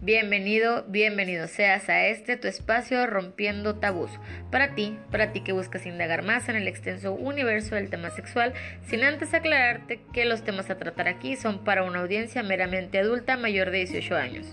Bienvenido, 0.00 0.84
bienvenido 0.86 1.48
seas 1.48 1.88
a 1.88 2.06
este 2.06 2.36
tu 2.36 2.46
espacio 2.46 3.04
rompiendo 3.08 3.74
tabús. 3.74 4.12
Para 4.48 4.76
ti, 4.76 4.96
para 5.10 5.32
ti 5.32 5.40
que 5.40 5.50
buscas 5.50 5.86
indagar 5.86 6.22
más 6.22 6.48
en 6.48 6.54
el 6.54 6.68
extenso 6.68 7.12
universo 7.12 7.74
del 7.74 7.90
tema 7.90 8.10
sexual, 8.10 8.54
sin 8.86 9.02
antes 9.02 9.34
aclararte 9.34 10.00
que 10.12 10.24
los 10.24 10.44
temas 10.44 10.70
a 10.70 10.78
tratar 10.78 11.08
aquí 11.08 11.34
son 11.34 11.64
para 11.64 11.82
una 11.82 11.98
audiencia 11.98 12.44
meramente 12.44 13.00
adulta 13.00 13.36
mayor 13.36 13.72
de 13.72 13.78
18 13.78 14.14
años. 14.14 14.46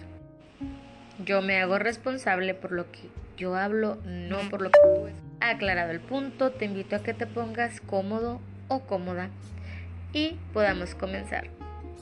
Yo 1.23 1.44
me 1.44 1.62
hago 1.62 1.77
responsable 1.77 2.55
por 2.55 2.71
lo 2.71 2.91
que 2.91 3.02
yo 3.38 3.55
hablo, 3.55 4.00
no 4.04 4.39
por 4.50 4.64
lo 4.64 4.71
que 4.71 4.80
tú 4.84 5.09
Aclarado 5.41 5.91
el 5.91 6.00
punto, 6.00 6.54
te 6.54 6.66
invito 6.66 6.96
a 6.96 7.04
que 7.04 7.14
te 7.14 7.27
pongas 7.27 7.82
cómodo 7.82 8.41
o 8.68 8.80
cómoda 8.88 9.30
y 10.12 10.39
podamos 10.54 10.96
comenzar. 10.96 11.50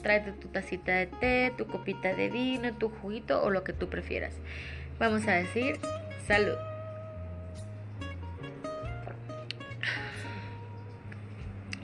Tráete 0.04 0.32
tu 0.32 0.48
tacita 0.48 0.92
de 0.92 1.06
té, 1.06 1.52
tu 1.56 1.66
copita 1.66 2.12
de 2.14 2.28
vino, 2.28 2.74
tu 2.74 2.90
juguito 2.90 3.42
o 3.42 3.48
lo 3.48 3.64
que 3.64 3.72
tú 3.72 3.88
prefieras. 3.88 4.34
Vamos 4.98 5.26
a 5.26 5.32
decir 5.32 5.78
salud. 6.26 6.56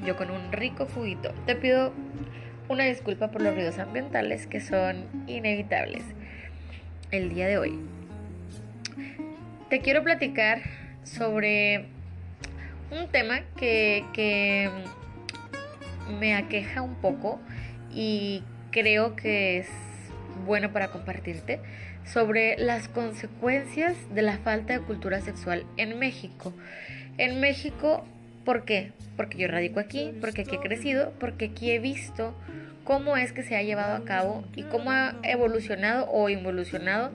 Yo 0.05 0.19
con 0.19 0.30
un 0.30 0.52
rico 0.52 0.84
juguito. 0.84 1.33
Te 1.47 1.56
pido 1.56 1.95
una 2.69 2.84
disculpa 2.84 3.28
por 3.28 3.41
los 3.41 3.55
ruidos 3.55 3.78
ambientales 3.78 4.47
que 4.47 4.61
son 4.61 5.06
inevitables 5.27 6.05
el 7.11 7.33
día 7.33 7.48
de 7.48 7.56
hoy. 7.56 7.78
Te 9.70 9.80
quiero 9.80 10.05
platicar 10.05 10.61
sobre 11.05 11.87
un 12.91 13.09
tema 13.09 13.41
que, 13.56 14.05
que 14.12 14.70
me 16.20 16.34
aqueja 16.34 16.83
un 16.83 16.97
poco 16.97 17.41
y 17.92 18.42
creo 18.70 19.16
que 19.16 19.58
es 19.58 19.68
bueno 20.46 20.72
para 20.72 20.88
compartirte 20.88 21.60
sobre 22.04 22.56
las 22.56 22.88
consecuencias 22.88 23.96
de 24.14 24.22
la 24.22 24.38
falta 24.38 24.72
de 24.72 24.80
cultura 24.80 25.20
sexual 25.20 25.64
en 25.77 25.98
México. 25.98 26.52
En 27.19 27.41
México, 27.41 28.05
¿por 28.44 28.64
qué? 28.64 28.92
Porque 29.16 29.38
yo 29.38 29.48
radico 29.48 29.80
aquí, 29.80 30.12
porque 30.20 30.42
aquí 30.42 30.56
he 30.56 30.60
crecido, 30.60 31.12
porque 31.20 31.47
aquí 31.47 31.70
he 31.70 31.78
visto 31.78 32.34
cómo 32.84 33.16
es 33.16 33.32
que 33.32 33.42
se 33.42 33.56
ha 33.56 33.62
llevado 33.62 33.94
a 33.94 34.04
cabo 34.04 34.44
y 34.56 34.62
cómo 34.64 34.91
ha 34.91 35.14
evolucionado 35.22 36.10
o 36.10 36.28
involucionado 36.28 37.12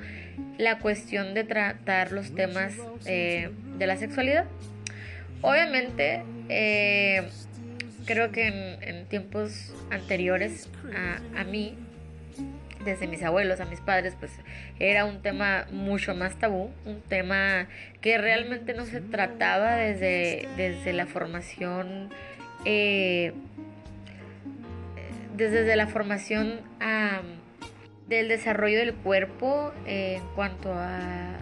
la 0.57 0.79
cuestión 0.79 1.33
de 1.33 1.43
tratar 1.43 2.11
los 2.11 2.33
temas 2.33 2.73
eh, 3.05 3.49
de 3.77 3.87
la 3.87 3.97
sexualidad. 3.97 4.45
Obviamente, 5.41 6.23
eh, 6.49 7.27
creo 8.05 8.31
que 8.31 8.47
en, 8.47 9.05
tiempos 9.07 9.73
anteriores 9.89 10.69
a, 11.35 11.43
mí, 11.43 11.75
desde 12.83 13.07
mis 13.07 13.23
abuelos 13.23 13.59
a 13.59 13.65
mis 13.65 13.81
padres, 13.81 14.15
pues 14.19 14.31
era 14.79 15.05
un 15.05 15.21
tema 15.21 15.65
mucho 15.71 16.15
más 16.15 16.37
tabú, 16.37 16.71
un 16.85 17.01
tema 17.01 17.67
que 18.01 18.17
realmente 18.17 18.73
no 18.73 18.85
se 18.85 19.01
trataba 19.01 19.75
desde, 19.75 20.47
desde 20.55 20.93
la 20.93 21.05
formación, 21.05 22.09
eh, 22.63 23.33
desde 25.35 25.75
la 25.75 25.87
formación 25.87 26.61
del 28.07 28.27
desarrollo 28.27 28.77
del 28.77 28.93
cuerpo 28.93 29.73
en 29.85 30.21
cuanto 30.35 30.71
a 30.73 31.39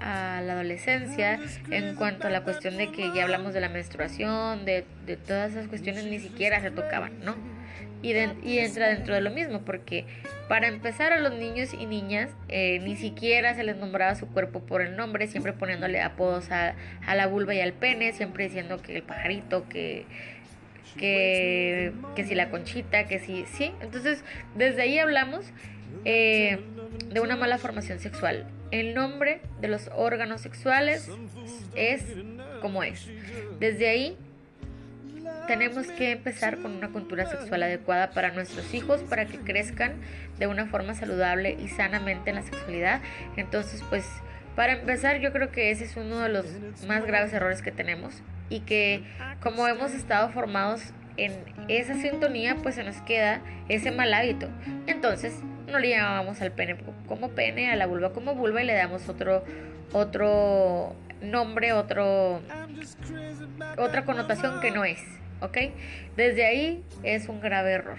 a 0.00 0.40
la 0.42 0.54
adolescencia 0.54 1.38
en 1.70 1.94
cuanto 1.94 2.26
a 2.26 2.30
la 2.30 2.42
cuestión 2.42 2.76
de 2.76 2.90
que 2.90 3.12
ya 3.14 3.24
hablamos 3.24 3.54
de 3.54 3.60
la 3.60 3.68
menstruación, 3.68 4.64
de, 4.64 4.84
de 5.06 5.16
todas 5.16 5.52
esas 5.52 5.68
cuestiones 5.68 6.04
ni 6.04 6.18
siquiera 6.18 6.60
se 6.60 6.70
tocaban, 6.70 7.12
¿no? 7.24 7.36
Y, 8.00 8.12
y, 8.12 8.58
entra 8.60 8.88
dentro 8.88 9.14
de 9.14 9.20
lo 9.20 9.30
mismo, 9.30 9.62
porque 9.62 10.04
para 10.48 10.68
empezar 10.68 11.12
a 11.12 11.18
los 11.18 11.34
niños 11.34 11.74
y 11.74 11.84
niñas 11.86 12.30
eh, 12.48 12.78
ni 12.84 12.94
siquiera 12.94 13.54
se 13.54 13.64
les 13.64 13.76
nombraba 13.76 14.14
su 14.14 14.28
cuerpo 14.28 14.60
por 14.60 14.82
el 14.82 14.96
nombre, 14.96 15.26
siempre 15.26 15.52
poniéndole 15.52 16.00
apodos 16.00 16.52
a, 16.52 16.76
a 17.04 17.14
la 17.16 17.26
vulva 17.26 17.54
y 17.54 17.60
al 17.60 17.72
pene, 17.72 18.12
siempre 18.12 18.44
diciendo 18.44 18.80
que 18.80 18.94
el 18.96 19.02
pajarito, 19.02 19.68
que, 19.68 20.06
que, 20.96 21.92
que 22.14 22.24
si 22.24 22.36
la 22.36 22.50
conchita, 22.50 23.08
que 23.08 23.18
si, 23.18 23.44
sí. 23.46 23.72
Entonces, 23.80 24.22
desde 24.54 24.82
ahí 24.82 25.00
hablamos 25.00 25.46
eh, 26.10 26.58
de 27.10 27.20
una 27.20 27.36
mala 27.36 27.58
formación 27.58 27.98
sexual. 27.98 28.46
El 28.70 28.94
nombre 28.94 29.42
de 29.60 29.68
los 29.68 29.90
órganos 29.94 30.40
sexuales 30.40 31.06
es 31.74 32.02
como 32.62 32.82
es. 32.82 33.06
Desde 33.60 33.90
ahí 33.90 34.16
tenemos 35.46 35.86
que 35.88 36.12
empezar 36.12 36.56
con 36.60 36.74
una 36.74 36.88
cultura 36.88 37.26
sexual 37.26 37.62
adecuada 37.62 38.12
para 38.12 38.32
nuestros 38.32 38.72
hijos, 38.72 39.02
para 39.02 39.26
que 39.26 39.36
crezcan 39.36 39.96
de 40.38 40.46
una 40.46 40.64
forma 40.64 40.94
saludable 40.94 41.58
y 41.62 41.68
sanamente 41.68 42.30
en 42.30 42.36
la 42.36 42.42
sexualidad. 42.42 43.02
Entonces, 43.36 43.84
pues, 43.90 44.06
para 44.56 44.72
empezar, 44.72 45.20
yo 45.20 45.30
creo 45.30 45.50
que 45.50 45.70
ese 45.70 45.84
es 45.84 45.94
uno 45.98 46.20
de 46.20 46.30
los 46.30 46.46
más 46.86 47.04
graves 47.04 47.34
errores 47.34 47.60
que 47.60 47.70
tenemos 47.70 48.22
y 48.48 48.60
que 48.60 49.02
como 49.40 49.68
hemos 49.68 49.92
estado 49.92 50.30
formados 50.30 50.80
en 51.18 51.32
esa 51.68 51.92
sintonía, 51.94 52.56
pues 52.62 52.76
se 52.76 52.82
nos 52.82 52.96
queda 53.02 53.42
ese 53.68 53.90
mal 53.90 54.14
hábito. 54.14 54.48
Entonces, 54.86 55.34
no 55.68 55.78
le 55.78 55.90
llamamos 55.90 56.40
al 56.40 56.52
pene 56.52 56.76
como 57.06 57.30
pene, 57.30 57.70
a 57.70 57.76
la 57.76 57.86
vulva 57.86 58.12
como 58.12 58.34
vulva 58.34 58.62
y 58.62 58.66
le 58.66 58.74
damos 58.74 59.08
otro, 59.08 59.44
otro 59.92 60.94
nombre, 61.20 61.72
otro, 61.72 62.40
otra 63.76 64.04
connotación 64.04 64.60
que 64.60 64.70
no 64.70 64.84
es, 64.84 65.00
¿ok? 65.40 65.58
Desde 66.16 66.46
ahí 66.46 66.84
es 67.02 67.28
un 67.28 67.40
grave 67.40 67.72
error. 67.72 67.98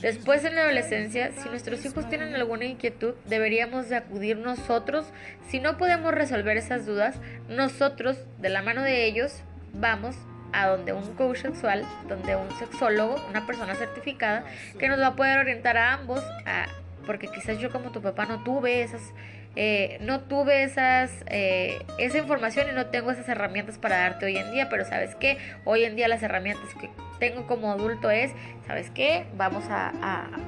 Después 0.00 0.44
en 0.44 0.56
la 0.56 0.62
adolescencia, 0.62 1.30
si 1.32 1.48
nuestros 1.48 1.84
hijos 1.84 2.08
tienen 2.08 2.34
alguna 2.34 2.64
inquietud, 2.64 3.14
deberíamos 3.26 3.88
de 3.88 3.96
acudir 3.96 4.36
nosotros. 4.36 5.06
Si 5.48 5.60
no 5.60 5.76
podemos 5.76 6.12
resolver 6.12 6.56
esas 6.56 6.86
dudas, 6.86 7.16
nosotros, 7.48 8.16
de 8.38 8.48
la 8.48 8.62
mano 8.62 8.82
de 8.82 9.04
ellos, 9.06 9.42
vamos 9.74 10.16
a 10.52 10.66
donde 10.66 10.92
un 10.92 11.14
coach 11.14 11.38
sexual, 11.38 11.84
donde 12.08 12.36
un 12.36 12.50
sexólogo, 12.58 13.16
una 13.28 13.46
persona 13.46 13.74
certificada, 13.74 14.44
que 14.78 14.88
nos 14.88 14.98
va 14.98 15.08
a 15.08 15.16
poder 15.16 15.38
orientar 15.38 15.76
a 15.76 15.94
ambos 15.94 16.20
a 16.46 16.66
porque 17.06 17.28
quizás 17.28 17.58
yo 17.58 17.70
como 17.70 17.90
tu 17.90 18.00
papá 18.02 18.26
no 18.26 18.42
tuve 18.42 18.82
esas, 18.82 19.12
eh, 19.56 19.98
no 20.00 20.20
tuve 20.20 20.62
esas, 20.62 21.10
eh, 21.26 21.78
esa 21.98 22.18
información 22.18 22.68
y 22.70 22.74
no 22.74 22.86
tengo 22.86 23.10
esas 23.10 23.28
herramientas 23.28 23.78
para 23.78 23.98
darte 23.98 24.26
hoy 24.26 24.36
en 24.36 24.50
día, 24.52 24.68
pero 24.68 24.84
sabes 24.84 25.14
qué, 25.14 25.38
hoy 25.64 25.84
en 25.84 25.96
día 25.96 26.08
las 26.08 26.22
herramientas 26.22 26.68
que 26.80 26.90
tengo 27.18 27.46
como 27.46 27.72
adulto 27.72 28.10
es, 28.10 28.32
sabes 28.66 28.90
qué, 28.90 29.26
vamos 29.36 29.64
a, 29.68 29.92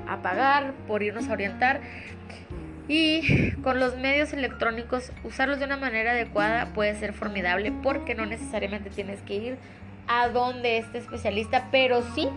a 0.09 0.22
pagar 0.22 0.72
por 0.87 1.03
irnos 1.03 1.28
a 1.28 1.32
orientar. 1.32 1.81
Y 2.87 3.53
con 3.62 3.81
los 3.81 3.97
medios 3.97 4.34
electrónicos, 4.34 5.10
usarlos 5.22 5.59
de 5.59 5.64
una 5.64 5.78
manera 5.78 6.10
adecuada 6.10 6.66
puede 6.75 6.94
ser 6.94 7.14
formidable 7.14 7.72
porque 7.82 8.14
no 8.14 8.26
necesariamente 8.26 8.91
tienes 8.91 9.22
que 9.22 9.34
ir 9.34 9.59
a 10.06 10.28
donde 10.28 10.78
este 10.78 10.98
especialista, 10.98 11.69
pero 11.70 12.03
sí 12.14 12.28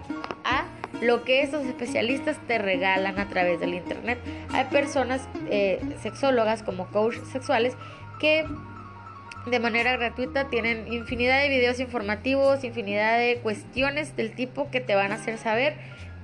a 0.46 0.66
lo 1.02 1.24
que 1.24 1.42
estos 1.42 1.66
especialistas 1.66 2.38
te 2.48 2.58
regalan 2.58 3.20
a 3.20 3.28
través 3.28 3.60
del 3.60 3.74
internet. 3.74 4.20
Hay 4.52 4.66
personas 4.66 5.28
eh, 5.50 5.80
sexólogas 6.02 6.64
como 6.64 6.88
coach 6.88 7.18
sexuales 7.32 7.76
que 8.20 8.46
de 9.46 9.60
manera 9.60 9.96
gratuita 9.96 10.50
tienen 10.50 10.92
infinidad 10.92 11.42
de 11.42 11.50
videos 11.50 11.80
informativos, 11.80 12.64
infinidad 12.64 13.18
de 13.18 13.40
cuestiones 13.42 14.16
del 14.16 14.34
tipo 14.34 14.70
que 14.70 14.82
te 14.82 14.96
van 14.96 15.12
a 15.12 15.16
hacer 15.16 15.38
saber 15.38 15.76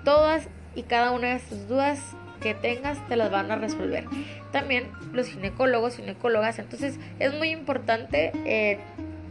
todas 0.03 0.49
y 0.75 0.83
cada 0.83 1.11
una 1.11 1.35
de 1.35 1.39
tus 1.39 1.67
dudas 1.67 1.99
que 2.41 2.53
tengas 2.53 2.97
te 3.07 3.15
las 3.15 3.31
van 3.31 3.49
a 3.51 3.55
resolver. 3.55 4.05
También 4.51 4.91
los 5.13 5.27
ginecólogos, 5.27 5.95
ginecólogas, 5.95 6.59
entonces 6.59 6.99
es 7.19 7.33
muy 7.33 7.49
importante 7.49 8.31
eh, 8.45 8.79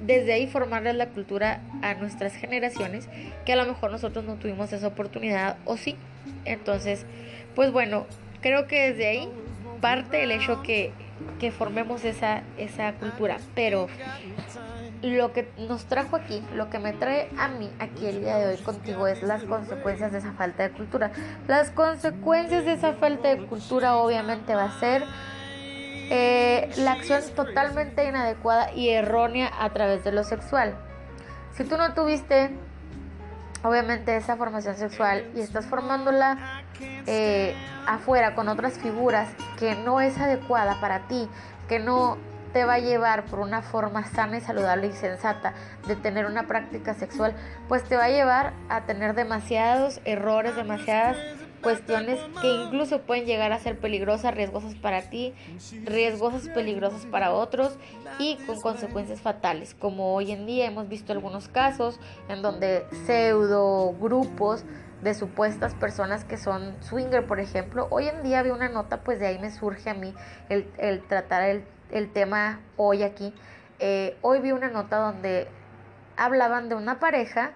desde 0.03 0.33
ahí 0.33 0.47
formarles 0.47 0.97
la 0.97 1.09
cultura 1.09 1.61
a 1.83 1.95
nuestras 1.95 2.35
generaciones, 2.35 3.09
que 3.45 3.53
a 3.53 3.57
lo 3.57 3.67
mejor 3.67 3.91
nosotros 3.91 4.25
no 4.25 4.35
tuvimos 4.35 4.73
esa 4.73 4.89
oportunidad 4.89 5.57
o 5.65 5.77
sí. 5.77 5.97
Entonces, 6.45 7.07
pues 7.55 7.73
bueno, 7.73 8.07
creo 8.41 8.67
que 8.67 8.91
desde 8.91 9.09
ahí 9.09 9.29
parte 9.81 10.23
el 10.23 10.33
hecho 10.33 10.63
que, 10.63 10.93
que 11.39 11.51
formemos 11.51 12.05
esa, 12.05 12.43
esa 12.59 12.93
cultura. 12.95 13.39
Pero 13.55 13.89
lo 15.03 15.33
que 15.33 15.49
nos 15.59 15.85
trajo 15.87 16.17
aquí, 16.17 16.43
lo 16.55 16.71
que 16.71 16.79
me 16.79 16.93
trae 16.93 17.29
a 17.37 17.49
mí 17.49 17.71
aquí 17.81 18.07
el 18.07 18.21
día 18.21 18.37
de 18.39 18.55
hoy 18.55 18.57
contigo 18.59 19.07
es 19.07 19.23
las 19.23 19.43
consecuencias 19.43 20.13
de 20.13 20.19
esa 20.19 20.33
falta 20.33 20.63
de 20.63 20.71
cultura. 20.71 21.11
Las 21.49 21.71
consecuencias 21.71 22.65
de 22.65 22.75
esa 22.75 22.93
falta 22.95 23.29
de 23.35 23.39
cultura 23.47 23.97
obviamente 23.97 24.55
va 24.55 24.65
a 24.65 24.81
ser 24.81 25.03
eh, 26.11 26.71
la 26.77 26.93
acción 26.93 27.23
totalmente 27.35 28.07
inadecuada 28.07 28.73
y 28.73 28.91
errónea 28.91 29.51
a 29.61 29.71
través 29.71 30.05
de 30.05 30.13
lo 30.13 30.25
sexual. 30.25 30.75
Si 31.57 31.65
tú 31.65 31.77
no 31.77 31.95
tuviste, 31.95 32.51
obviamente, 33.63 34.17
esa 34.17 34.37
formación 34.37 34.77
sexual 34.77 35.31
y 35.35 35.41
estás 35.41 35.67
formándola 35.67 36.63
eh, 37.07 37.55
afuera 37.87 38.35
con 38.35 38.49
otras 38.49 38.79
figuras 38.79 39.29
que 39.59 39.75
no 39.75 40.01
es 40.01 40.19
adecuada 40.19 40.81
para 40.81 41.07
ti, 41.09 41.29
que 41.69 41.79
no 41.79 42.17
te 42.53 42.65
va 42.65 42.75
a 42.75 42.79
llevar 42.79 43.25
por 43.25 43.41
una 43.41 43.63
forma 43.63 44.05
sana 44.05 44.39
y 44.39 44.41
saludable 44.41 44.89
y 44.89 44.93
sensata 44.93 45.55
de 45.87 45.97
tener 45.97 46.27
una 46.27 46.47
práctica 46.47 46.95
sexual, 46.95 47.35
pues 47.69 47.83
te 47.85 47.97
va 47.97 48.05
a 48.05 48.11
llevar 48.11 48.53
a 48.69 48.83
tener 48.83 49.15
demasiados 49.15 50.01
errores, 50.05 50.55
demasiadas 50.55 51.17
cuestiones 51.63 52.19
que 52.41 52.49
incluso 52.49 53.03
pueden 53.03 53.25
llegar 53.25 53.53
a 53.53 53.59
ser 53.59 53.79
peligrosas, 53.79 54.35
riesgosas 54.35 54.75
para 54.75 55.03
ti, 55.03 55.33
riesgosas, 55.85 56.49
peligrosas 56.49 57.07
para 57.07 57.33
otros 57.33 57.79
y 58.19 58.37
con 58.47 58.61
consecuencias 58.61 59.21
fatales, 59.21 59.75
como 59.75 60.15
hoy 60.15 60.33
en 60.33 60.45
día 60.47 60.67
hemos 60.67 60.89
visto 60.89 61.13
algunos 61.13 61.49
casos 61.49 61.99
en 62.29 62.43
donde 62.43 62.85
pseudo 63.07 63.93
grupos 63.93 64.65
de 65.03 65.15
supuestas 65.15 65.75
personas 65.75 66.25
que 66.25 66.37
son 66.37 66.77
swinger, 66.81 67.27
por 67.27 67.41
ejemplo. 67.41 67.89
Hoy 67.91 68.09
en 68.09 68.23
día 68.23 68.43
vi 68.43 68.51
una 68.51 68.69
nota, 68.69 69.03
pues 69.03 69.19
de 69.19 69.27
ahí 69.27 69.39
me 69.39 69.51
surge 69.51 69.91
a 69.91 69.95
mí 69.95 70.15
el, 70.49 71.03
tratar 71.09 71.43
el, 71.91 72.13
tema 72.13 72.61
hoy 72.77 73.03
aquí. 73.03 73.35
Eh, 73.81 74.17
hoy 74.23 74.41
vi 74.41 74.53
una 74.53 74.69
nota 74.69 74.99
donde 74.99 75.49
hablaban 76.17 76.69
de 76.69 76.77
una 76.77 77.01
pareja 77.01 77.53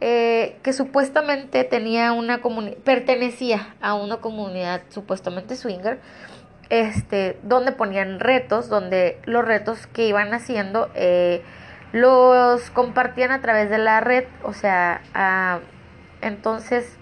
eh, 0.00 0.58
que 0.62 0.72
supuestamente 0.72 1.64
tenía 1.64 2.12
una 2.12 2.40
pertenecía 2.84 3.74
a 3.80 3.94
una 3.94 4.18
comunidad 4.18 4.82
supuestamente 4.90 5.56
swinger, 5.56 5.98
este, 6.70 7.38
donde 7.42 7.72
ponían 7.72 8.20
retos, 8.20 8.68
donde 8.68 9.20
los 9.24 9.44
retos 9.44 9.86
que 9.88 10.06
iban 10.06 10.34
haciendo 10.34 10.90
eh, 10.94 11.42
los 11.92 12.70
compartían 12.70 13.32
a 13.32 13.40
través 13.40 13.70
de 13.70 13.78
la 13.78 14.00
red, 14.00 14.24
o 14.44 14.52
sea, 14.52 15.00
entonces, 16.20 16.96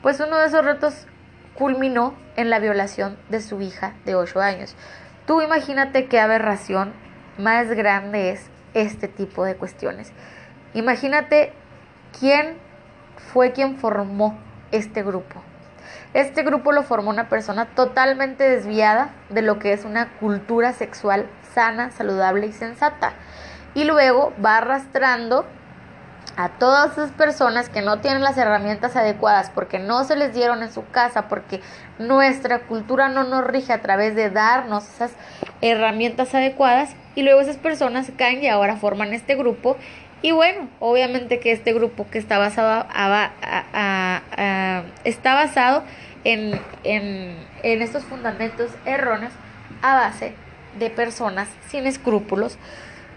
pues 0.00 0.20
uno 0.20 0.38
de 0.38 0.46
esos 0.46 0.64
retos 0.64 1.06
culminó 1.54 2.14
en 2.36 2.50
la 2.50 2.58
violación 2.58 3.18
de 3.28 3.40
su 3.40 3.60
hija 3.60 3.94
de 4.04 4.14
8 4.14 4.40
años. 4.40 4.76
Tú 5.26 5.40
imagínate 5.40 6.06
qué 6.06 6.20
aberración 6.20 6.92
más 7.38 7.68
grande 7.68 8.30
es 8.30 8.50
este 8.74 9.08
tipo 9.08 9.44
de 9.44 9.56
cuestiones. 9.56 10.12
Imagínate 10.74 11.52
quién 12.18 12.56
fue 13.32 13.52
quien 13.52 13.76
formó 13.76 14.38
este 14.72 15.02
grupo. 15.02 15.42
Este 16.12 16.42
grupo 16.42 16.72
lo 16.72 16.82
formó 16.82 17.10
una 17.10 17.28
persona 17.28 17.66
totalmente 17.74 18.48
desviada 18.48 19.10
de 19.30 19.42
lo 19.42 19.58
que 19.58 19.72
es 19.72 19.84
una 19.84 20.10
cultura 20.20 20.72
sexual 20.72 21.26
sana, 21.54 21.90
saludable 21.90 22.46
y 22.46 22.52
sensata. 22.52 23.12
Y 23.74 23.84
luego 23.84 24.32
va 24.44 24.58
arrastrando 24.58 25.44
a 26.36 26.48
todas 26.50 26.92
esas 26.92 27.12
personas 27.12 27.68
que 27.68 27.82
no 27.82 28.00
tienen 28.00 28.22
las 28.22 28.36
herramientas 28.38 28.96
adecuadas 28.96 29.50
porque 29.54 29.78
no 29.78 30.04
se 30.04 30.16
les 30.16 30.34
dieron 30.34 30.62
en 30.62 30.72
su 30.72 30.86
casa, 30.88 31.28
porque 31.28 31.60
nuestra 31.98 32.60
cultura 32.60 33.08
no 33.08 33.24
nos 33.24 33.44
rige 33.44 33.72
a 33.72 33.82
través 33.82 34.14
de 34.14 34.30
darnos 34.30 34.88
esas 34.88 35.12
herramientas 35.60 36.34
adecuadas 36.34 36.94
y 37.14 37.22
luego 37.22 37.40
esas 37.40 37.56
personas 37.56 38.10
caen 38.16 38.42
y 38.42 38.48
ahora 38.48 38.76
forman 38.76 39.12
este 39.12 39.36
grupo 39.36 39.76
y 40.24 40.32
bueno, 40.32 40.70
obviamente 40.80 41.38
que 41.38 41.52
este 41.52 41.74
grupo 41.74 42.06
que 42.10 42.16
está 42.16 42.38
basado, 42.38 42.86
está 45.04 45.34
basado 45.34 45.84
en, 46.24 46.58
en, 46.82 47.36
estos 47.62 48.04
fundamentos 48.04 48.70
erróneos 48.86 49.34
a 49.82 49.96
base 49.96 50.32
de 50.78 50.88
personas 50.88 51.46
sin 51.68 51.86
escrúpulos 51.86 52.56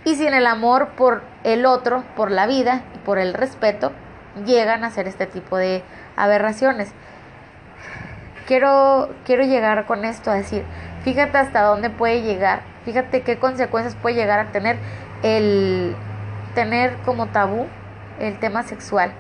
y 0.04 0.15
sin 0.15 0.33
el 0.33 0.45
amor 0.45 0.89
por 0.98 1.24
el 1.45 1.65
otro, 1.65 2.04
por 2.18 2.30
la 2.30 2.45
vida 2.45 2.83
y 2.94 2.98
por 2.98 3.19
el 3.19 3.33
respeto, 3.33 3.94
llegan 4.45 4.83
a 4.83 4.88
hacer 4.88 5.07
este 5.07 5.27
tipo 5.27 5.56
de 5.56 5.83
aberraciones. 6.18 6.92
Quiero, 8.48 9.15
quiero 9.24 9.45
llegar 9.45 9.86
con 9.86 10.03
esto 10.03 10.30
a 10.30 10.33
decir, 10.33 10.65
fíjate 11.06 11.38
hasta 11.38 11.62
dónde 11.62 11.89
puede 11.89 12.21
llegar, 12.24 12.63
fíjate 12.83 13.21
qué 13.21 13.39
consecuencias 13.39 13.95
puede 13.95 14.15
llegar 14.18 14.42
a 14.42 14.51
tener 14.51 14.75
el 15.24 15.95
tener 16.54 16.96
como 17.06 17.28
tabú 17.28 17.68
el 18.20 18.40
tema 18.40 18.64
sexual, 18.64 19.12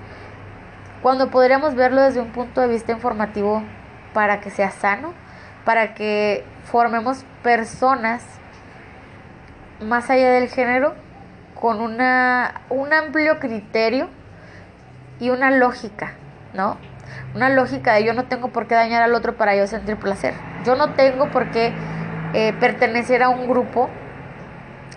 cuando 1.01 1.29
podríamos 1.29 1.75
verlo 1.75 2.01
desde 2.01 2.19
un 2.19 2.31
punto 2.31 2.61
de 2.61 2.67
vista 2.67 2.91
informativo 2.91 3.63
para 4.13 4.39
que 4.39 4.49
sea 4.49 4.71
sano, 4.71 5.13
para 5.63 5.93
que 5.93 6.43
formemos 6.63 7.23
personas 7.43 8.23
más 9.79 10.09
allá 10.09 10.31
del 10.31 10.49
género, 10.49 10.95
con 11.53 11.81
una, 11.81 12.61
un 12.69 12.93
amplio 12.93 13.39
criterio 13.39 14.09
y 15.19 15.29
una 15.29 15.51
lógica, 15.51 16.13
¿no? 16.53 16.77
Una 17.35 17.49
lógica 17.49 17.93
de 17.93 18.03
yo 18.03 18.13
no 18.13 18.25
tengo 18.25 18.49
por 18.49 18.67
qué 18.67 18.75
dañar 18.75 19.03
al 19.03 19.13
otro 19.13 19.35
para 19.37 19.55
yo 19.55 19.67
sentir 19.67 19.97
placer. 19.97 20.33
Yo 20.65 20.75
no 20.75 20.93
tengo 20.93 21.29
por 21.29 21.51
qué 21.51 21.73
eh, 22.33 22.53
pertenecer 22.59 23.23
a 23.23 23.29
un 23.29 23.47
grupo 23.47 23.89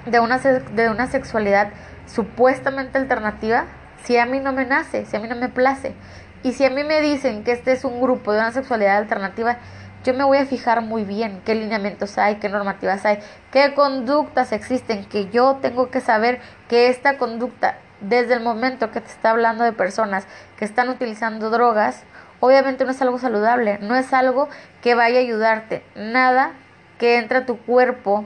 de 0.07 0.21
una, 0.21 0.39
de 0.39 0.91
una 0.91 1.07
sexualidad 1.07 1.69
supuestamente 2.13 2.99
alternativa 2.99 3.67
si 4.05 4.17
a 4.17 4.27
mí 4.27 4.41
no 4.41 4.53
me 4.53 4.67
nace, 4.67 5.07
si 5.07 5.17
a 5.17 5.21
mí 5.21 5.29
no 5.29 5.37
me 5.37 5.49
place. 5.49 5.95
Y 6.43 6.53
si 6.53 6.65
a 6.65 6.71
mí 6.71 6.85
me 6.85 7.01
dicen 7.01 7.45
que 7.45 7.53
este 7.53 7.73
es 7.73 7.85
un 7.85 8.01
grupo 8.01 8.33
de 8.33 8.39
una 8.39 8.53
sexualidad 8.53 8.97
alternativa, 8.97 9.59
yo 10.05 10.15
me 10.15 10.25
voy 10.25 10.39
a 10.39 10.47
fijar 10.47 10.81
muy 10.81 11.05
bien 11.05 11.43
qué 11.45 11.55
lineamientos 11.55 12.17
hay, 12.17 12.37
qué 12.37 12.49
normativas 12.49 13.05
hay, 13.05 13.19
qué 13.51 13.75
conductas 13.75 14.53
existen, 14.53 15.05
que 15.05 15.29
yo 15.29 15.59
tengo 15.61 15.91
que 15.91 16.01
saber 16.01 16.41
que 16.69 16.89
esta 16.89 17.19
conducta, 17.19 17.77
desde 18.01 18.33
el 18.33 18.41
momento 18.41 18.91
que 18.91 19.03
te 19.03 19.11
está 19.11 19.31
hablando 19.31 19.63
de 19.63 19.73
personas 19.73 20.27
que 20.57 20.65
están 20.65 20.89
utilizando 20.89 21.51
drogas, 21.51 22.05
obviamente 22.41 22.87
no 22.87 22.93
es 22.93 23.03
algo 23.03 23.19
saludable, 23.19 23.79
no 23.83 23.95
es 23.95 24.15
algo 24.15 24.49
que 24.81 24.95
vaya 24.95 25.19
a 25.19 25.23
ayudarte. 25.23 25.85
Nada 25.95 26.53
que 26.99 27.19
entre 27.19 27.39
a 27.39 27.47
tu 27.47 27.59
cuerpo 27.59 28.25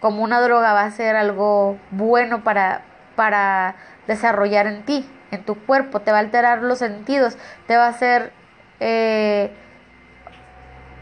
como 0.00 0.24
una 0.24 0.40
droga 0.40 0.72
va 0.72 0.84
a 0.84 0.90
ser 0.90 1.16
algo 1.16 1.76
bueno 1.90 2.42
para, 2.42 2.80
para 3.20 3.76
desarrollar 4.06 4.66
en 4.66 4.82
ti, 4.86 5.06
en 5.30 5.44
tu 5.44 5.54
cuerpo, 5.66 6.00
te 6.00 6.10
va 6.10 6.16
a 6.16 6.20
alterar 6.20 6.62
los 6.62 6.78
sentidos, 6.78 7.36
te 7.66 7.76
va 7.76 7.84
a 7.84 7.90
hacer... 7.90 8.32
Eh, 8.80 9.52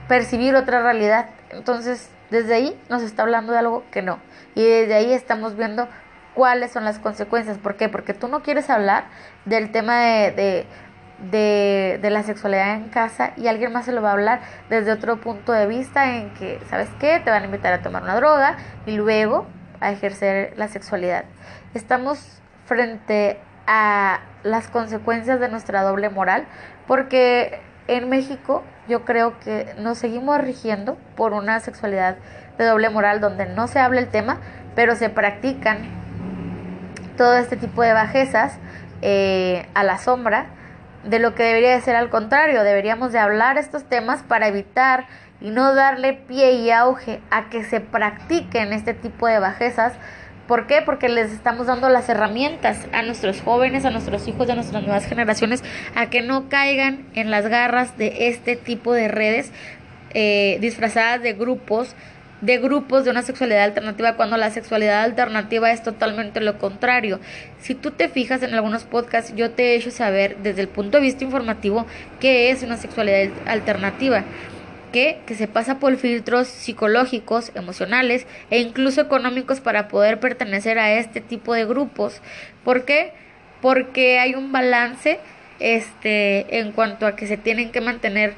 percibir 0.08 0.56
otra 0.56 0.82
realidad. 0.82 1.26
Entonces, 1.50 2.10
desde 2.30 2.54
ahí 2.54 2.80
nos 2.88 3.02
está 3.02 3.22
hablando 3.22 3.52
de 3.52 3.58
algo 3.58 3.84
que 3.92 4.02
no. 4.02 4.18
Y 4.56 4.64
desde 4.64 4.94
ahí 4.94 5.12
estamos 5.12 5.56
viendo 5.56 5.86
cuáles 6.34 6.72
son 6.72 6.84
las 6.84 6.98
consecuencias. 6.98 7.58
¿Por 7.58 7.76
qué? 7.76 7.88
Porque 7.88 8.14
tú 8.14 8.26
no 8.26 8.42
quieres 8.42 8.68
hablar 8.70 9.04
del 9.44 9.70
tema 9.70 10.00
de, 10.00 10.66
de, 11.30 11.98
de, 12.00 12.10
la 12.10 12.24
sexualidad 12.24 12.74
en 12.74 12.88
casa 12.88 13.32
y 13.36 13.46
alguien 13.46 13.72
más 13.72 13.84
se 13.84 13.92
lo 13.92 14.02
va 14.02 14.10
a 14.10 14.12
hablar 14.14 14.40
desde 14.70 14.90
otro 14.90 15.20
punto 15.20 15.52
de 15.52 15.66
vista 15.66 16.16
en 16.16 16.34
que, 16.34 16.58
¿sabes 16.68 16.88
qué? 16.98 17.20
Te 17.20 17.30
van 17.30 17.42
a 17.42 17.46
invitar 17.46 17.72
a 17.72 17.82
tomar 17.82 18.02
una 18.02 18.16
droga 18.16 18.56
y 18.86 18.92
luego 18.96 19.46
a 19.80 19.90
ejercer 19.92 20.54
la 20.56 20.68
sexualidad. 20.68 21.24
Estamos 21.74 22.40
frente 22.66 23.38
a 23.66 24.20
las 24.42 24.68
consecuencias 24.68 25.40
de 25.40 25.48
nuestra 25.48 25.82
doble 25.82 26.08
moral 26.08 26.46
porque 26.86 27.60
en 27.86 28.08
México 28.08 28.62
yo 28.88 29.04
creo 29.04 29.38
que 29.40 29.74
nos 29.78 29.98
seguimos 29.98 30.38
rigiendo 30.40 30.96
por 31.16 31.32
una 31.32 31.60
sexualidad 31.60 32.16
de 32.56 32.64
doble 32.64 32.90
moral 32.90 33.20
donde 33.20 33.46
no 33.46 33.66
se 33.66 33.78
habla 33.78 34.00
el 34.00 34.08
tema, 34.08 34.38
pero 34.74 34.96
se 34.96 35.10
practican 35.10 35.78
todo 37.16 37.36
este 37.36 37.56
tipo 37.56 37.82
de 37.82 37.92
bajezas 37.92 38.58
eh, 39.02 39.66
a 39.74 39.84
la 39.84 39.98
sombra 39.98 40.46
de 41.04 41.18
lo 41.18 41.34
que 41.34 41.42
debería 41.42 41.72
de 41.72 41.80
ser 41.80 41.96
al 41.96 42.10
contrario. 42.10 42.62
Deberíamos 42.62 43.12
de 43.12 43.18
hablar 43.18 43.58
estos 43.58 43.84
temas 43.84 44.22
para 44.22 44.48
evitar 44.48 45.06
y 45.40 45.50
no 45.50 45.74
darle 45.74 46.14
pie 46.14 46.52
y 46.52 46.70
auge 46.70 47.20
a 47.30 47.48
que 47.48 47.64
se 47.64 47.80
practiquen 47.80 48.72
este 48.72 48.94
tipo 48.94 49.26
de 49.26 49.38
bajezas 49.38 49.92
¿Por 50.48 50.66
qué? 50.66 50.80
Porque 50.80 51.10
les 51.10 51.30
estamos 51.30 51.66
dando 51.66 51.90
las 51.90 52.08
herramientas 52.08 52.86
a 52.92 53.02
nuestros 53.02 53.42
jóvenes, 53.42 53.84
a 53.84 53.90
nuestros 53.90 54.26
hijos, 54.28 54.48
a 54.48 54.54
nuestras 54.54 54.82
nuevas 54.82 55.04
generaciones, 55.04 55.62
a 55.94 56.08
que 56.08 56.22
no 56.22 56.48
caigan 56.48 57.04
en 57.14 57.30
las 57.30 57.46
garras 57.48 57.98
de 57.98 58.28
este 58.28 58.56
tipo 58.56 58.94
de 58.94 59.08
redes 59.08 59.52
eh, 60.14 60.56
disfrazadas 60.62 61.22
de 61.22 61.34
grupos, 61.34 61.94
de 62.40 62.56
grupos 62.56 63.04
de 63.04 63.10
una 63.10 63.20
sexualidad 63.20 63.64
alternativa, 63.64 64.16
cuando 64.16 64.38
la 64.38 64.48
sexualidad 64.48 65.02
alternativa 65.02 65.70
es 65.70 65.82
totalmente 65.82 66.40
lo 66.40 66.56
contrario. 66.56 67.20
Si 67.60 67.74
tú 67.74 67.90
te 67.90 68.08
fijas 68.08 68.42
en 68.42 68.54
algunos 68.54 68.84
podcasts, 68.84 69.34
yo 69.36 69.50
te 69.50 69.72
he 69.72 69.76
hecho 69.76 69.90
saber 69.90 70.38
desde 70.38 70.62
el 70.62 70.68
punto 70.68 70.96
de 70.96 71.02
vista 71.02 71.24
informativo 71.24 71.84
qué 72.20 72.50
es 72.50 72.62
una 72.62 72.78
sexualidad 72.78 73.28
alternativa 73.44 74.24
que, 74.92 75.20
que 75.26 75.34
se 75.34 75.48
pasa 75.48 75.78
por 75.78 75.96
filtros 75.96 76.48
psicológicos, 76.48 77.52
emocionales 77.54 78.26
e 78.50 78.60
incluso 78.60 79.00
económicos 79.00 79.60
para 79.60 79.88
poder 79.88 80.20
pertenecer 80.20 80.78
a 80.78 80.92
este 80.92 81.20
tipo 81.20 81.54
de 81.54 81.64
grupos. 81.64 82.20
¿Por 82.64 82.84
qué? 82.84 83.12
Porque 83.60 84.18
hay 84.18 84.34
un 84.34 84.52
balance 84.52 85.18
este, 85.60 86.58
en 86.58 86.72
cuanto 86.72 87.06
a 87.06 87.16
que 87.16 87.26
se 87.26 87.36
tienen 87.36 87.70
que 87.70 87.80
mantener 87.80 88.34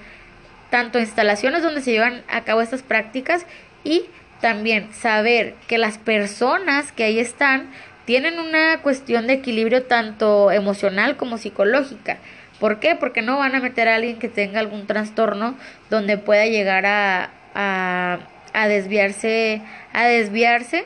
tanto 0.71 0.99
instalaciones 0.99 1.63
donde 1.63 1.83
se 1.83 1.93
llevan 1.93 2.23
a 2.29 2.43
cabo 2.43 2.63
estas 2.63 2.83
prácticas 2.83 3.45
y 3.85 4.05
también 4.41 4.93
saber 4.95 5.55
que 5.67 5.79
las 5.79 5.99
personas 5.99 6.93
que 6.93 7.05
ahí 7.05 7.19
están 7.19 7.71
tienen 8.07 8.39
una 8.39 8.81
cuestión 8.83 9.27
de 9.27 9.35
equilibrio 9.35 9.85
tanto 9.85 10.51
emocional 10.51 11.17
como 11.17 11.39
psicológica. 11.39 12.19
¿Por 12.61 12.79
qué? 12.79 12.95
Porque 12.95 13.23
no 13.23 13.39
van 13.39 13.55
a 13.55 13.61
meter 13.61 13.89
a 13.89 13.97
alguien 13.97 14.19
que 14.19 14.29
tenga 14.29 14.61
algún 14.61 14.87
trastorno 14.87 15.57
donde 15.89 16.19
pueda 16.19 16.47
llegar 16.47 16.87
a, 16.87 17.31
a, 17.55 18.69
desviarse, 18.69 19.63
a 19.93 20.05
desviarse 20.05 20.85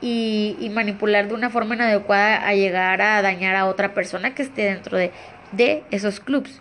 y, 0.00 0.56
y, 0.58 0.70
manipular 0.70 1.28
de 1.28 1.34
una 1.34 1.50
forma 1.50 1.76
inadecuada 1.76 2.46
a 2.46 2.54
llegar 2.54 3.02
a 3.02 3.22
dañar 3.22 3.54
a 3.54 3.66
otra 3.66 3.94
persona 3.94 4.34
que 4.34 4.42
esté 4.42 4.62
dentro 4.62 4.96
de, 4.96 5.12
de 5.52 5.84
esos 5.90 6.20
clubs. 6.20 6.60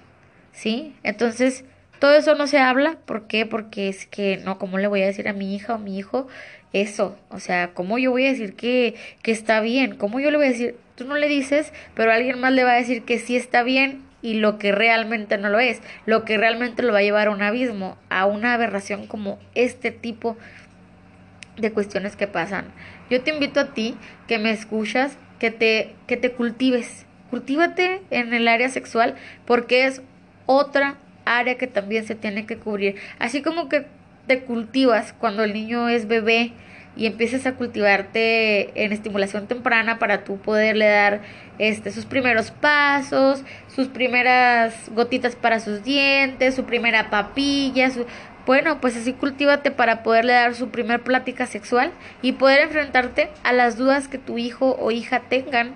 ¿sí? 0.53 0.95
Entonces, 1.03 1.65
todo 1.99 2.15
eso 2.15 2.35
no 2.35 2.47
se 2.47 2.59
habla, 2.59 2.97
¿por 3.05 3.27
qué? 3.27 3.45
Porque 3.45 3.89
es 3.89 4.05
que, 4.05 4.37
no, 4.37 4.57
¿cómo 4.57 4.77
le 4.77 4.87
voy 4.87 5.01
a 5.01 5.07
decir 5.07 5.27
a 5.27 5.33
mi 5.33 5.55
hija 5.55 5.75
o 5.75 5.79
mi 5.79 5.97
hijo 5.97 6.27
eso? 6.71 7.17
O 7.29 7.39
sea, 7.39 7.73
¿cómo 7.73 7.97
yo 7.97 8.11
voy 8.11 8.25
a 8.25 8.29
decir 8.29 8.55
que, 8.55 8.95
que 9.21 9.31
está 9.31 9.59
bien? 9.61 9.95
¿Cómo 9.95 10.19
yo 10.19 10.31
le 10.31 10.37
voy 10.37 10.47
a 10.47 10.49
decir? 10.49 10.75
Tú 10.95 11.05
no 11.05 11.15
le 11.15 11.27
dices, 11.27 11.73
pero 11.95 12.11
alguien 12.11 12.39
más 12.39 12.53
le 12.53 12.63
va 12.63 12.73
a 12.73 12.75
decir 12.75 13.03
que 13.03 13.19
sí 13.19 13.35
está 13.35 13.63
bien 13.63 14.01
y 14.23 14.35
lo 14.35 14.57
que 14.57 14.71
realmente 14.71 15.37
no 15.37 15.49
lo 15.49 15.59
es, 15.59 15.81
lo 16.07 16.23
que 16.25 16.37
realmente 16.37 16.81
lo 16.81 16.93
va 16.93 16.99
a 16.99 17.03
llevar 17.03 17.27
a 17.27 17.31
un 17.31 17.43
abismo, 17.43 17.97
a 18.09 18.25
una 18.25 18.55
aberración 18.55 19.05
como 19.05 19.37
este 19.53 19.91
tipo 19.91 20.37
de 21.57 21.71
cuestiones 21.71 22.15
que 22.15 22.25
pasan. 22.25 22.65
Yo 23.11 23.21
te 23.21 23.31
invito 23.31 23.59
a 23.59 23.73
ti 23.73 23.95
que 24.27 24.39
me 24.39 24.49
escuchas, 24.49 25.17
que 25.37 25.51
te, 25.51 25.93
que 26.07 26.17
te 26.17 26.31
cultives, 26.31 27.05
cultívate 27.29 28.01
en 28.09 28.33
el 28.33 28.47
área 28.47 28.69
sexual 28.69 29.15
porque 29.45 29.85
es 29.85 30.01
otra 30.45 30.95
área 31.25 31.57
que 31.57 31.67
también 31.67 32.05
se 32.05 32.15
tiene 32.15 32.45
que 32.45 32.57
cubrir. 32.57 32.95
Así 33.19 33.41
como 33.41 33.69
que 33.69 33.85
te 34.25 34.41
cultivas 34.43 35.13
cuando 35.13 35.43
el 35.43 35.53
niño 35.53 35.89
es 35.89 36.07
bebé 36.07 36.53
y 36.95 37.05
empiezas 37.05 37.45
a 37.45 37.53
cultivarte 37.53 38.83
en 38.83 38.93
estimulación 38.93 39.47
temprana 39.47 39.99
para 39.99 40.23
tú 40.23 40.37
poderle 40.37 40.87
dar 40.87 41.21
este 41.59 41.91
sus 41.91 42.05
primeros 42.05 42.51
pasos, 42.51 43.43
sus 43.67 43.87
primeras 43.87 44.89
gotitas 44.91 45.35
para 45.35 45.59
sus 45.59 45.83
dientes, 45.83 46.55
su 46.55 46.65
primera 46.65 47.09
papilla, 47.09 47.89
su 47.89 48.05
bueno, 48.45 48.81
pues 48.81 48.97
así 48.97 49.13
cultívate 49.13 49.71
para 49.71 50.03
poderle 50.03 50.33
dar 50.33 50.53
su 50.53 50.69
primer 50.69 51.01
plática 51.01 51.45
sexual 51.45 51.91
y 52.21 52.33
poder 52.33 52.61
enfrentarte 52.61 53.29
a 53.43 53.53
las 53.53 53.77
dudas 53.77 54.09
que 54.09 54.17
tu 54.17 54.37
hijo 54.37 54.75
o 54.79 54.91
hija 54.91 55.21
tengan 55.29 55.75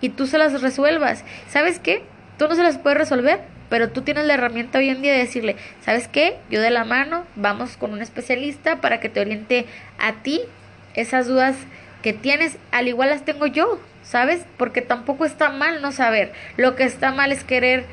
y 0.00 0.10
tú 0.10 0.26
se 0.26 0.38
las 0.38 0.62
resuelvas. 0.62 1.24
¿Sabes 1.48 1.80
qué? 1.80 2.02
Tú 2.38 2.46
no 2.46 2.54
se 2.54 2.62
las 2.62 2.78
puedes 2.78 2.98
resolver, 2.98 3.40
pero 3.68 3.90
tú 3.90 4.02
tienes 4.02 4.24
la 4.26 4.34
herramienta 4.34 4.78
hoy 4.78 4.88
en 4.88 5.02
día 5.02 5.12
de 5.12 5.18
decirle, 5.18 5.56
¿sabes 5.84 6.08
qué? 6.08 6.36
Yo 6.50 6.60
de 6.60 6.70
la 6.70 6.84
mano, 6.84 7.24
vamos 7.36 7.76
con 7.76 7.92
un 7.92 8.02
especialista 8.02 8.80
para 8.80 9.00
que 9.00 9.08
te 9.08 9.20
oriente 9.20 9.66
a 9.98 10.22
ti 10.22 10.40
esas 10.94 11.26
dudas 11.26 11.56
que 12.02 12.12
tienes, 12.12 12.58
al 12.70 12.88
igual 12.88 13.10
las 13.10 13.24
tengo 13.24 13.46
yo, 13.46 13.80
¿sabes? 14.02 14.44
Porque 14.58 14.82
tampoco 14.82 15.24
está 15.24 15.50
mal 15.50 15.80
no 15.80 15.90
saber. 15.90 16.32
Lo 16.56 16.76
que 16.76 16.84
está 16.84 17.12
mal 17.12 17.32
es 17.32 17.44
querer 17.44 17.84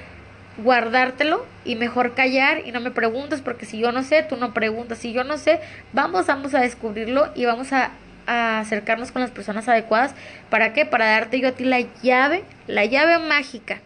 guardártelo 0.58 1.46
y 1.64 1.76
mejor 1.76 2.14
callar 2.14 2.62
y 2.66 2.72
no 2.72 2.82
me 2.82 2.92
preguntes 2.92 3.42
porque 3.42 3.66
si 3.66 3.80
yo 3.80 3.92
no 3.92 4.04
sé, 4.04 4.24
tú 4.24 4.36
no 4.36 4.54
preguntas. 4.54 4.98
Si 4.98 5.14
yo 5.14 5.24
no 5.24 5.38
sé, 5.38 5.60
vamos, 5.94 6.28
vamos 6.28 6.54
a 6.54 6.60
descubrirlo 6.60 7.32
y 7.36 7.46
vamos 7.46 7.72
a, 7.74 7.92
a 8.28 8.60
acercarnos 8.60 9.12
con 9.12 9.22
las 9.22 9.32
personas 9.32 9.68
adecuadas. 9.68 10.14
¿Para 10.50 10.74
qué? 10.74 10.86
Para 10.86 11.06
darte 11.06 11.40
yo 11.40 11.48
a 11.48 11.54
ti 11.54 11.64
la 11.64 11.80
llave, 12.04 12.44
la 12.68 12.86
llave 12.86 13.18
mágica 13.20 13.80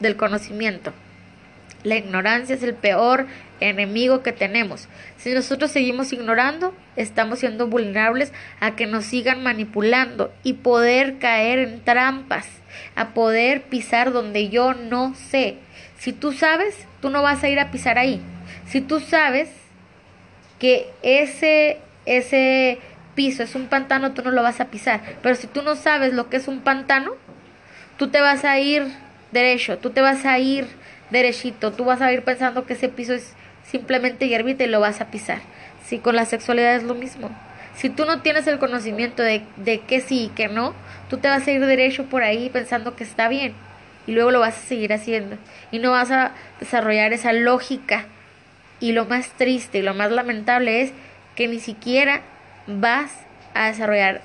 del 0.00 0.16
conocimiento. 0.16 0.92
La 1.84 1.96
ignorancia 1.96 2.54
es 2.54 2.62
el 2.62 2.74
peor 2.74 3.26
enemigo 3.60 4.22
que 4.22 4.32
tenemos. 4.32 4.88
Si 5.16 5.32
nosotros 5.32 5.70
seguimos 5.70 6.12
ignorando, 6.12 6.74
estamos 6.96 7.40
siendo 7.40 7.66
vulnerables 7.66 8.32
a 8.60 8.76
que 8.76 8.86
nos 8.86 9.04
sigan 9.04 9.42
manipulando 9.42 10.32
y 10.42 10.54
poder 10.54 11.18
caer 11.18 11.58
en 11.58 11.80
trampas, 11.82 12.46
a 12.94 13.10
poder 13.10 13.62
pisar 13.62 14.12
donde 14.12 14.48
yo 14.48 14.74
no 14.74 15.14
sé. 15.14 15.56
Si 15.98 16.12
tú 16.12 16.32
sabes, 16.32 16.86
tú 17.00 17.10
no 17.10 17.22
vas 17.22 17.42
a 17.42 17.48
ir 17.48 17.60
a 17.60 17.70
pisar 17.70 17.98
ahí. 17.98 18.20
Si 18.66 18.80
tú 18.80 19.00
sabes 19.00 19.50
que 20.58 20.90
ese, 21.02 21.78
ese 22.06 22.78
piso 23.14 23.42
es 23.42 23.54
un 23.54 23.66
pantano, 23.66 24.12
tú 24.12 24.22
no 24.22 24.30
lo 24.30 24.42
vas 24.42 24.60
a 24.60 24.66
pisar. 24.66 25.00
Pero 25.22 25.34
si 25.34 25.46
tú 25.46 25.62
no 25.62 25.76
sabes 25.76 26.14
lo 26.14 26.30
que 26.30 26.36
es 26.36 26.48
un 26.48 26.60
pantano, 26.60 27.12
tú 27.96 28.08
te 28.08 28.20
vas 28.20 28.44
a 28.44 28.58
ir 28.58 28.86
derecho, 29.32 29.78
tú 29.78 29.90
te 29.90 30.00
vas 30.00 30.24
a 30.24 30.38
ir 30.38 30.66
derechito, 31.12 31.72
tú 31.72 31.84
vas 31.84 32.00
a 32.00 32.12
ir 32.12 32.22
pensando 32.22 32.66
que 32.66 32.72
ese 32.72 32.88
piso 32.88 33.14
es 33.14 33.34
simplemente 33.64 34.28
hierbita 34.28 34.64
y 34.64 34.68
lo 34.68 34.80
vas 34.80 35.00
a 35.00 35.10
pisar. 35.10 35.38
Si 35.86 35.98
con 35.98 36.16
la 36.16 36.24
sexualidad 36.24 36.74
es 36.74 36.82
lo 36.82 36.94
mismo. 36.94 37.30
Si 37.76 37.88
tú 37.88 38.04
no 38.04 38.20
tienes 38.20 38.46
el 38.46 38.58
conocimiento 38.58 39.22
de, 39.22 39.42
de 39.56 39.80
que 39.80 40.00
sí 40.00 40.24
y 40.24 40.28
que 40.28 40.48
no, 40.48 40.74
tú 41.08 41.18
te 41.18 41.28
vas 41.28 41.46
a 41.46 41.50
ir 41.50 41.64
derecho 41.64 42.04
por 42.04 42.22
ahí 42.22 42.50
pensando 42.50 42.96
que 42.96 43.04
está 43.04 43.28
bien 43.28 43.54
y 44.06 44.12
luego 44.12 44.30
lo 44.30 44.40
vas 44.40 44.56
a 44.56 44.66
seguir 44.66 44.92
haciendo 44.92 45.36
y 45.70 45.78
no 45.78 45.92
vas 45.92 46.10
a 46.10 46.32
desarrollar 46.60 47.12
esa 47.12 47.32
lógica 47.32 48.06
y 48.80 48.92
lo 48.92 49.06
más 49.06 49.28
triste 49.30 49.78
y 49.78 49.82
lo 49.82 49.94
más 49.94 50.10
lamentable 50.10 50.82
es 50.82 50.92
que 51.36 51.48
ni 51.48 51.60
siquiera 51.60 52.22
vas 52.66 53.12
a 53.54 53.68
desarrollar 53.68 54.22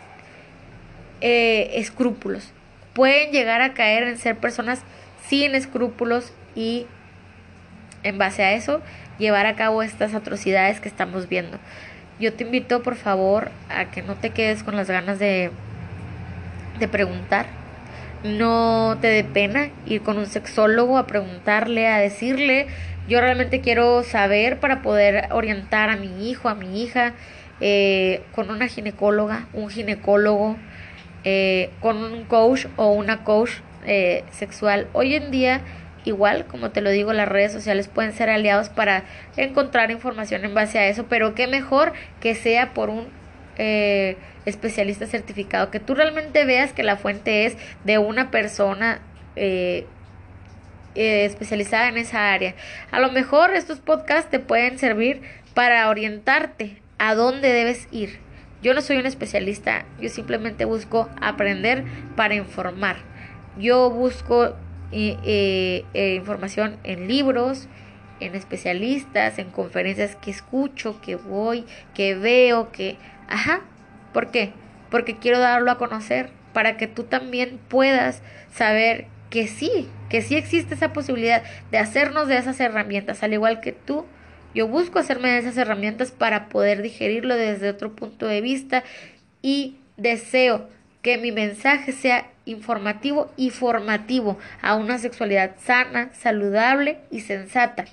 eh, 1.21 1.71
escrúpulos 1.75 2.51
pueden 2.93 3.31
llegar 3.31 3.61
a 3.61 3.73
caer 3.73 4.03
en 4.03 4.17
ser 4.17 4.37
personas 4.37 4.81
sin 5.27 5.53
escrúpulos 5.53 6.33
y 6.57 6.87
en 8.03 8.17
base 8.17 8.43
a 8.43 8.53
eso 8.53 8.81
llevar 9.19 9.45
a 9.45 9.55
cabo 9.55 9.83
estas 9.83 10.13
atrocidades 10.13 10.81
que 10.81 10.89
estamos 10.89 11.29
viendo. 11.29 11.57
Yo 12.19 12.33
te 12.33 12.43
invito 12.43 12.81
por 12.81 12.95
favor 12.95 13.51
a 13.69 13.85
que 13.85 14.01
no 14.01 14.15
te 14.15 14.31
quedes 14.31 14.63
con 14.63 14.75
las 14.75 14.89
ganas 14.89 15.19
de, 15.19 15.51
de 16.79 16.87
preguntar, 16.87 17.45
no 18.23 18.97
te 18.99 19.07
dé 19.07 19.23
pena 19.23 19.69
ir 19.85 20.01
con 20.01 20.17
un 20.17 20.25
sexólogo 20.25 20.97
a 20.97 21.05
preguntarle, 21.05 21.87
a 21.87 21.99
decirle, 21.99 22.67
yo 23.07 23.21
realmente 23.21 23.61
quiero 23.61 24.03
saber 24.03 24.59
para 24.59 24.81
poder 24.81 25.27
orientar 25.31 25.91
a 25.91 25.95
mi 25.95 26.29
hijo, 26.29 26.49
a 26.49 26.55
mi 26.55 26.81
hija, 26.81 27.13
eh, 27.61 28.23
con 28.33 28.49
una 28.49 28.67
ginecóloga, 28.67 29.47
un 29.53 29.69
ginecólogo, 29.69 30.57
eh, 31.23 31.69
con 31.81 31.97
un 31.97 32.23
coach 32.25 32.65
o 32.77 32.91
una 32.91 33.23
coach 33.23 33.51
eh, 33.85 34.23
sexual. 34.31 34.87
Hoy 34.93 35.13
en 35.15 35.31
día, 35.31 35.61
igual, 36.07 36.45
como 36.45 36.71
te 36.71 36.81
lo 36.81 36.89
digo, 36.89 37.13
las 37.13 37.27
redes 37.27 37.51
sociales 37.51 37.87
pueden 37.87 38.13
ser 38.13 38.29
aliados 38.29 38.69
para 38.69 39.03
encontrar 39.35 39.91
información 39.91 40.45
en 40.45 40.53
base 40.53 40.79
a 40.79 40.87
eso, 40.87 41.05
pero 41.07 41.35
qué 41.35 41.47
mejor 41.47 41.93
que 42.19 42.35
sea 42.35 42.73
por 42.73 42.89
un 42.89 43.07
eh, 43.57 44.17
especialista 44.45 45.05
certificado, 45.05 45.69
que 45.71 45.79
tú 45.79 45.93
realmente 45.93 46.45
veas 46.45 46.73
que 46.73 46.83
la 46.83 46.95
fuente 46.95 47.45
es 47.45 47.57
de 47.83 47.97
una 47.97 48.31
persona 48.31 49.01
eh, 49.35 49.85
eh, 50.95 51.25
especializada 51.25 51.89
en 51.89 51.97
esa 51.97 52.31
área. 52.31 52.55
A 52.91 52.99
lo 52.99 53.11
mejor 53.11 53.53
estos 53.53 53.79
podcasts 53.79 54.31
te 54.31 54.39
pueden 54.39 54.79
servir 54.79 55.21
para 55.53 55.89
orientarte 55.89 56.81
a 56.97 57.13
dónde 57.13 57.51
debes 57.51 57.87
ir. 57.91 58.19
Yo 58.63 58.73
no 58.73 58.81
soy 58.81 58.97
un 58.97 59.05
especialista, 59.05 59.85
yo 59.99 60.09
simplemente 60.09 60.65
busco 60.65 61.09
aprender 61.21 61.83
para 62.15 62.35
informar. 62.35 62.97
Yo 63.57 63.89
busco 63.89 64.55
información 64.91 66.77
en 66.83 67.07
libros, 67.07 67.67
en 68.19 68.35
especialistas, 68.35 69.37
en 69.37 69.51
conferencias 69.51 70.15
que 70.15 70.31
escucho, 70.31 70.99
que 71.01 71.15
voy, 71.15 71.65
que 71.93 72.15
veo, 72.15 72.71
que 72.71 72.97
Ajá. 73.27 73.61
¿Por 74.13 74.31
qué? 74.31 74.53
Porque 74.89 75.17
quiero 75.17 75.39
darlo 75.39 75.69
a 75.71 75.77
conocer 75.77 76.29
para 76.53 76.77
que 76.77 76.87
tú 76.87 77.03
también 77.03 77.59
puedas 77.67 78.21
saber 78.51 79.05
que 79.29 79.47
sí, 79.47 79.89
que 80.09 80.21
sí 80.21 80.35
existe 80.35 80.73
esa 80.73 80.93
posibilidad 80.93 81.43
de 81.71 81.77
hacernos 81.77 82.27
de 82.27 82.37
esas 82.37 82.59
herramientas, 82.59 83.21
al 83.21 83.33
igual 83.33 83.59
que 83.59 83.73
tú. 83.73 84.05
Yo 84.55 84.67
busco 84.67 84.97
hacerme 84.97 85.29
de 85.29 85.39
esas 85.39 85.57
herramientas 85.57 86.11
para 86.11 86.47
poder 86.49 86.81
digerirlo 86.81 87.35
desde 87.35 87.69
otro 87.69 87.95
punto 87.95 88.25
de 88.25 88.41
vista 88.41 88.83
y 89.41 89.75
deseo 89.97 90.69
que 91.01 91.17
mi 91.17 91.31
mensaje 91.31 91.91
sea 91.91 92.31
informativo 92.49 93.31
y 93.37 93.51
formativo 93.51 94.37
a 94.61 94.75
una 94.75 94.97
sexualidad 94.97 95.55
sana, 95.63 96.09
saludable 96.13 96.99
y 97.11 97.21
sensata. 97.21 97.85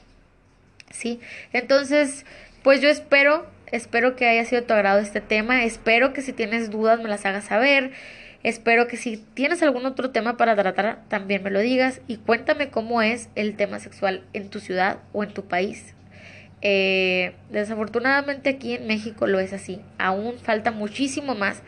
¿Sí? 0.91 1.21
Entonces, 1.53 2.25
pues 2.63 2.81
yo 2.81 2.89
espero 2.89 3.53
Espero 3.75 4.15
que 4.15 4.29
haya 4.29 4.45
sido 4.45 4.63
tu 4.63 4.73
agrado 4.73 5.01
este 5.01 5.21
tema. 5.21 5.65
Espero 5.65 6.13
que 6.13 6.23
si 6.23 6.33
tienes 6.33 6.71
dudas 6.71 7.01
me 7.01 7.09
las 7.09 7.27
hagas 7.27 7.47
saber. 7.47 7.91
Espero 8.45 8.87
que 8.87 8.97
si 8.97 9.17
tienes 9.17 9.65
algún 9.65 9.85
otro 9.85 10.11
tema 10.11 10.37
para 10.37 10.55
tratar 10.55 11.01
también 11.09 11.43
me 11.43 11.51
lo 11.51 11.59
digas 11.59 12.01
y 12.07 12.19
cuéntame 12.19 12.69
cómo 12.69 13.03
es 13.03 13.31
el 13.35 13.57
tema 13.57 13.81
sexual 13.81 14.23
en 14.33 14.49
tu 14.49 14.61
ciudad 14.61 14.99
o 15.13 15.25
en 15.25 15.35
tu 15.35 15.47
país. 15.47 15.93
Eh, 16.63 17.35
desafortunadamente 17.51 18.51
aquí 18.51 18.75
en 18.75 18.87
México 18.87 19.27
lo 19.27 19.41
es 19.41 19.53
así. 19.53 19.81
Aún 19.99 20.39
falta 20.39 20.71
muchísimo 20.71 21.35
más 21.35 21.61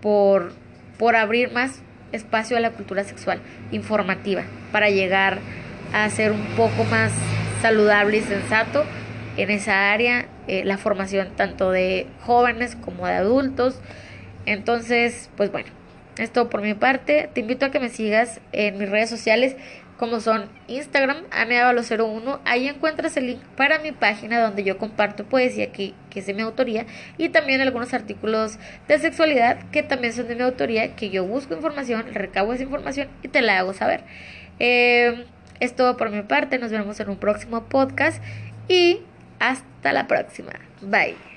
por, 0.00 0.52
por 0.98 1.16
abrir 1.16 1.50
más 1.50 1.82
espacio 2.12 2.56
a 2.56 2.60
la 2.60 2.70
cultura 2.70 3.04
sexual 3.04 3.40
informativa 3.70 4.42
para 4.72 4.90
llegar 4.90 5.38
a 5.92 6.08
ser 6.10 6.32
un 6.32 6.44
poco 6.56 6.84
más 6.84 7.12
saludable 7.62 8.18
y 8.18 8.22
sensato 8.22 8.84
en 9.36 9.50
esa 9.50 9.92
área, 9.92 10.26
eh, 10.48 10.64
la 10.64 10.78
formación 10.78 11.28
tanto 11.36 11.70
de 11.70 12.06
jóvenes 12.20 12.76
como 12.76 13.06
de 13.06 13.14
adultos. 13.14 13.80
Entonces, 14.46 15.30
pues 15.36 15.52
bueno, 15.52 15.68
esto 16.18 16.50
por 16.50 16.62
mi 16.62 16.74
parte. 16.74 17.30
Te 17.32 17.40
invito 17.40 17.66
a 17.66 17.70
que 17.70 17.80
me 17.80 17.88
sigas 17.88 18.40
en 18.52 18.78
mis 18.78 18.88
redes 18.88 19.10
sociales 19.10 19.56
como 20.00 20.20
son 20.20 20.48
Instagram, 20.66 21.18
aneavalo01. 21.30 22.40
Ahí 22.46 22.68
encuentras 22.68 23.18
el 23.18 23.26
link 23.26 23.42
para 23.54 23.80
mi 23.80 23.92
página 23.92 24.40
donde 24.40 24.64
yo 24.64 24.78
comparto 24.78 25.26
poesía 25.26 25.72
que, 25.72 25.92
que 26.08 26.20
es 26.20 26.26
de 26.26 26.32
mi 26.32 26.40
autoría 26.40 26.86
y 27.18 27.28
también 27.28 27.60
algunos 27.60 27.92
artículos 27.92 28.58
de 28.88 28.98
sexualidad 28.98 29.58
que 29.72 29.82
también 29.82 30.14
son 30.14 30.26
de 30.26 30.36
mi 30.36 30.42
autoría, 30.42 30.96
que 30.96 31.10
yo 31.10 31.26
busco 31.26 31.52
información, 31.54 32.14
recabo 32.14 32.54
esa 32.54 32.62
información 32.62 33.08
y 33.22 33.28
te 33.28 33.42
la 33.42 33.58
hago 33.58 33.74
saber. 33.74 34.04
Eh, 34.58 35.26
Es 35.60 35.76
todo 35.76 35.98
por 35.98 36.08
mi 36.08 36.22
parte, 36.22 36.58
nos 36.58 36.70
vemos 36.72 36.98
en 37.00 37.10
un 37.10 37.18
próximo 37.18 37.64
podcast 37.64 38.22
y 38.68 39.00
hasta 39.38 39.92
la 39.92 40.06
próxima. 40.06 40.52
Bye. 40.80 41.29